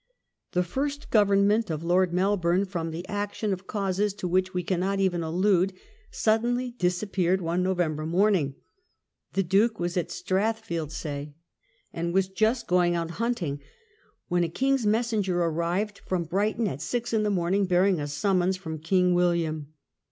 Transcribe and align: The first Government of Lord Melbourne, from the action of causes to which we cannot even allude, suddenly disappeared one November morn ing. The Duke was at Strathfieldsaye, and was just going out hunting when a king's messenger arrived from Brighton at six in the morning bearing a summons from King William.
The 0.53 0.63
first 0.63 1.11
Government 1.11 1.69
of 1.69 1.83
Lord 1.83 2.11
Melbourne, 2.11 2.65
from 2.65 2.89
the 2.89 3.07
action 3.07 3.53
of 3.53 3.67
causes 3.67 4.15
to 4.15 4.27
which 4.27 4.51
we 4.51 4.63
cannot 4.63 4.99
even 4.99 5.21
allude, 5.21 5.73
suddenly 6.09 6.71
disappeared 6.71 7.39
one 7.39 7.61
November 7.61 8.07
morn 8.07 8.33
ing. 8.33 8.55
The 9.33 9.43
Duke 9.43 9.79
was 9.79 9.97
at 9.97 10.09
Strathfieldsaye, 10.09 11.35
and 11.93 12.15
was 12.15 12.29
just 12.29 12.65
going 12.65 12.95
out 12.95 13.11
hunting 13.11 13.61
when 14.27 14.43
a 14.43 14.49
king's 14.49 14.87
messenger 14.87 15.39
arrived 15.39 15.99
from 16.07 16.23
Brighton 16.23 16.67
at 16.67 16.81
six 16.81 17.13
in 17.13 17.21
the 17.21 17.29
morning 17.29 17.67
bearing 17.67 17.99
a 17.99 18.07
summons 18.07 18.57
from 18.57 18.79
King 18.79 19.13
William. 19.13 19.71